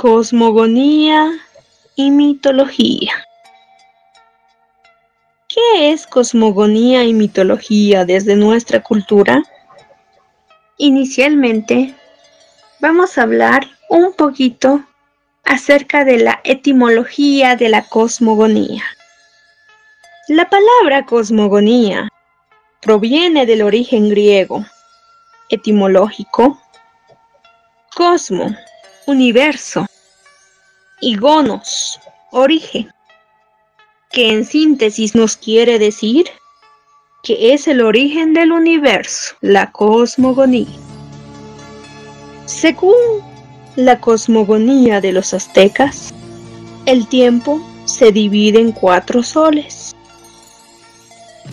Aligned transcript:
Cosmogonía 0.00 1.28
y 1.96 2.12
mitología. 2.12 3.10
¿Qué 5.48 5.90
es 5.90 6.06
cosmogonía 6.06 7.02
y 7.02 7.12
mitología 7.12 8.04
desde 8.04 8.36
nuestra 8.36 8.80
cultura? 8.80 9.42
Inicialmente, 10.76 11.96
vamos 12.78 13.18
a 13.18 13.22
hablar 13.22 13.66
un 13.88 14.12
poquito 14.12 14.84
acerca 15.44 16.04
de 16.04 16.18
la 16.18 16.42
etimología 16.44 17.56
de 17.56 17.68
la 17.68 17.82
cosmogonía. 17.82 18.84
La 20.28 20.48
palabra 20.48 21.06
cosmogonía 21.06 22.08
proviene 22.80 23.46
del 23.46 23.62
origen 23.62 24.10
griego, 24.10 24.64
etimológico, 25.48 26.56
cosmo, 27.96 28.54
universo, 29.08 29.86
y 31.00 31.16
gonos, 31.16 31.98
origen, 32.30 32.90
que 34.10 34.32
en 34.32 34.44
síntesis 34.44 35.14
nos 35.14 35.34
quiere 35.36 35.78
decir 35.78 36.26
que 37.22 37.54
es 37.54 37.68
el 37.68 37.80
origen 37.80 38.34
del 38.34 38.52
universo, 38.52 39.34
la 39.40 39.72
cosmogonía. 39.72 40.66
Según 42.44 42.94
la 43.76 43.98
cosmogonía 43.98 45.00
de 45.00 45.12
los 45.12 45.32
aztecas, 45.32 46.12
el 46.84 47.08
tiempo 47.08 47.62
se 47.86 48.12
divide 48.12 48.60
en 48.60 48.72
cuatro 48.72 49.22
soles. 49.22 49.94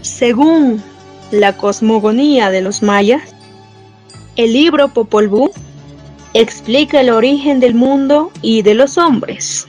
Según 0.00 0.82
la 1.30 1.54
cosmogonía 1.54 2.50
de 2.50 2.62
los 2.62 2.82
mayas, 2.82 3.34
el 4.36 4.54
libro 4.54 4.88
Popol 4.88 5.28
Vuh 5.28 5.52
explica 6.34 7.00
el 7.00 7.10
origen 7.10 7.60
del 7.60 7.74
mundo 7.74 8.32
y 8.40 8.62
de 8.62 8.74
los 8.74 8.96
hombres. 8.96 9.68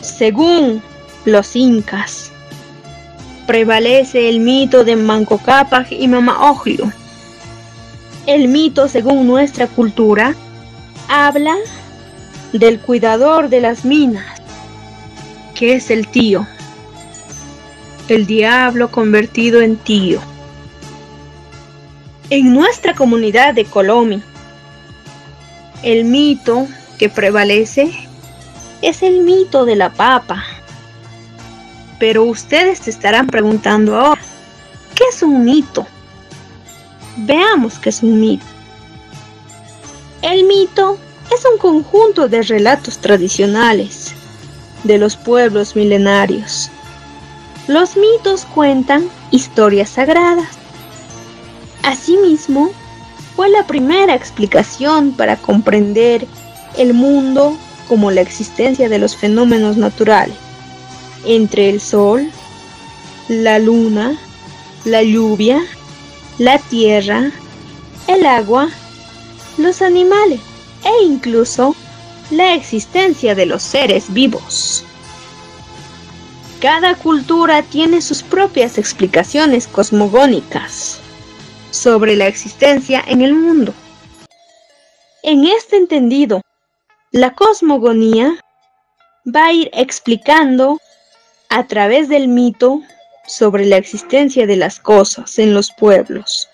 Según 0.00 0.82
los 1.24 1.54
incas, 1.54 2.32
prevalece 3.46 4.28
el 4.28 4.40
mito 4.40 4.84
de 4.84 4.96
Manco 4.96 5.38
Cápac 5.38 5.92
y 5.92 6.08
Mama 6.08 6.50
Oglio. 6.50 6.90
El 8.26 8.48
mito, 8.48 8.88
según 8.88 9.26
nuestra 9.26 9.66
cultura, 9.66 10.34
habla 11.08 11.56
del 12.52 12.78
cuidador 12.80 13.48
de 13.48 13.60
las 13.60 13.84
minas, 13.84 14.24
que 15.54 15.74
es 15.74 15.90
el 15.90 16.08
tío, 16.08 16.46
el 18.08 18.26
diablo 18.26 18.90
convertido 18.90 19.60
en 19.60 19.76
tío. 19.76 20.20
En 22.30 22.54
nuestra 22.54 22.94
comunidad 22.94 23.54
de 23.54 23.64
Colombia, 23.64 24.22
el 25.82 26.04
mito 26.04 26.66
que 26.98 27.08
prevalece 27.08 27.92
es 28.82 29.02
el 29.02 29.22
mito 29.22 29.64
de 29.64 29.76
la 29.76 29.90
papa. 29.90 30.44
Pero 31.98 32.24
ustedes 32.24 32.78
se 32.78 32.90
estarán 32.90 33.26
preguntando 33.26 33.96
ahora, 33.96 34.20
¿qué 34.94 35.04
es 35.10 35.22
un 35.22 35.44
mito? 35.44 35.86
Veamos 37.16 37.78
qué 37.78 37.90
es 37.90 38.02
un 38.02 38.20
mito. 38.20 38.46
El 40.22 40.44
mito 40.44 40.98
es 41.32 41.44
un 41.44 41.58
conjunto 41.58 42.28
de 42.28 42.42
relatos 42.42 42.98
tradicionales 42.98 44.12
de 44.84 44.98
los 44.98 45.16
pueblos 45.16 45.76
milenarios. 45.76 46.70
Los 47.68 47.96
mitos 47.96 48.44
cuentan 48.44 49.08
historias 49.30 49.90
sagradas. 49.90 50.48
Asimismo, 51.82 52.72
fue 53.36 53.48
la 53.48 53.66
primera 53.66 54.14
explicación 54.14 55.12
para 55.12 55.36
comprender 55.36 56.26
el 56.76 56.94
mundo 56.94 57.56
como 57.88 58.10
la 58.10 58.20
existencia 58.20 58.88
de 58.88 58.98
los 58.98 59.16
fenómenos 59.16 59.76
naturales, 59.76 60.36
entre 61.24 61.68
el 61.68 61.80
sol, 61.80 62.30
la 63.28 63.58
luna, 63.58 64.18
la 64.84 65.02
lluvia, 65.02 65.62
la 66.38 66.58
tierra, 66.58 67.30
el 68.06 68.26
agua, 68.26 68.68
los 69.58 69.82
animales 69.82 70.40
e 70.84 71.04
incluso 71.04 71.76
la 72.30 72.54
existencia 72.54 73.34
de 73.34 73.46
los 73.46 73.62
seres 73.62 74.12
vivos. 74.12 74.84
Cada 76.60 76.94
cultura 76.94 77.62
tiene 77.62 78.00
sus 78.00 78.22
propias 78.22 78.78
explicaciones 78.78 79.66
cosmogónicas 79.66 81.01
sobre 81.72 82.14
la 82.16 82.26
existencia 82.26 83.02
en 83.06 83.22
el 83.22 83.34
mundo. 83.34 83.74
En 85.22 85.44
este 85.44 85.76
entendido, 85.76 86.42
la 87.10 87.34
cosmogonía 87.34 88.38
va 89.24 89.46
a 89.46 89.52
ir 89.52 89.70
explicando 89.72 90.78
a 91.48 91.66
través 91.66 92.08
del 92.08 92.28
mito 92.28 92.82
sobre 93.26 93.66
la 93.66 93.76
existencia 93.78 94.46
de 94.46 94.56
las 94.56 94.78
cosas 94.78 95.38
en 95.38 95.54
los 95.54 95.72
pueblos. 95.72 96.48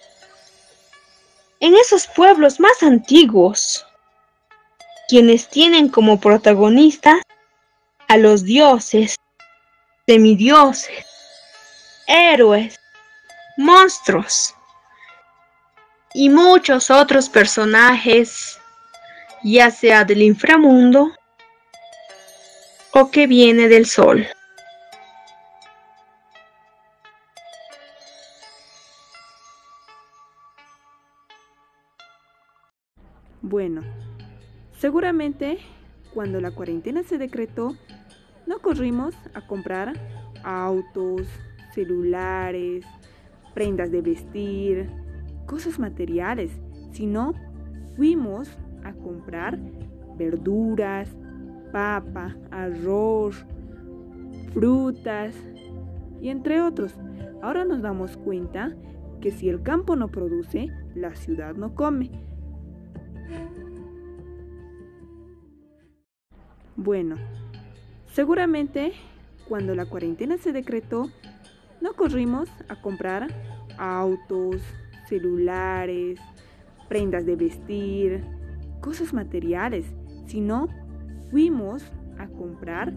En 1.61 1.75
esos 1.75 2.07
pueblos 2.07 2.61
más 2.61 2.83
antiguos, 2.83 3.85
quienes 5.09 5.49
tienen 5.49 5.89
como 5.89 6.21
protagonistas 6.21 7.23
a 8.07 8.17
los 8.17 8.45
dioses, 8.45 9.17
semidioses, 10.07 11.07
héroes, 12.07 12.79
monstruos, 13.57 14.55
y 16.15 16.29
muchos 16.29 16.91
otros 16.91 17.29
personajes, 17.29 18.59
ya 19.43 19.71
sea 19.71 20.05
del 20.05 20.23
inframundo 20.23 21.13
o 22.93 23.11
que 23.11 23.27
viene 23.27 23.69
del 23.69 23.87
sol. 23.87 24.27
Bueno, 33.41 33.83
seguramente 34.79 35.59
cuando 36.13 36.41
la 36.41 36.51
cuarentena 36.51 37.03
se 37.03 37.19
decretó, 37.19 37.77
no 38.47 38.59
corrimos 38.59 39.15
a 39.35 39.47
comprar 39.47 39.93
autos, 40.43 41.23
celulares, 41.75 42.85
prendas 43.55 43.91
de 43.91 44.03
vestir, 44.03 44.91
cosas 45.49 45.79
materiales, 45.81 46.53
sino 46.93 47.35
fuimos 47.97 48.49
a 48.85 48.93
comprar 48.93 49.59
verduras, 50.17 51.17
papa, 51.73 52.37
arroz, 52.51 53.45
frutas 54.53 55.35
y 56.21 56.29
entre 56.29 56.61
otros. 56.61 56.95
Ahora 57.43 57.65
nos 57.65 57.83
damos 57.83 58.17
cuenta 58.19 58.77
que 59.21 59.33
si 59.33 59.49
el 59.49 59.63
campo 59.63 59.97
no 59.97 60.09
produce, 60.09 60.69
la 60.95 61.15
ciudad 61.17 61.55
no 61.55 61.75
come. 61.75 62.11
Bueno, 66.77 67.17
seguramente 68.13 68.93
cuando 69.49 69.75
la 69.75 69.87
cuarentena 69.87 70.37
se 70.37 70.53
decretó, 70.53 71.11
no 71.81 71.95
corrimos 71.95 72.51
a 72.69 72.81
comprar 72.81 73.29
autos, 73.79 74.63
celulares, 75.09 76.21
prendas 76.89 77.27
de 77.27 77.37
vestir, 77.37 78.25
cosas 78.81 79.13
materiales, 79.13 79.85
sino 80.27 80.69
fuimos 81.31 81.91
a 82.19 82.29
comprar 82.29 82.93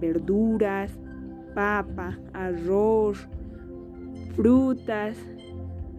verduras, 0.00 0.98
papa, 1.54 2.18
arroz, 2.32 3.28
frutas 4.34 5.16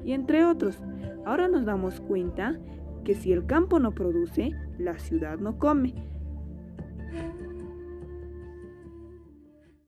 y 0.06 0.13
entre 0.13 0.46
otros. 0.46 0.79
Ahora 1.25 1.47
nos 1.47 1.66
damos 1.66 1.99
cuenta 1.99 2.58
que 3.03 3.16
si 3.16 3.31
el 3.31 3.46
campo 3.46 3.79
no 3.79 3.91
produce, 3.91 4.52
la 4.78 4.97
ciudad 4.99 5.40
no 5.40 5.58
come. 5.58 5.93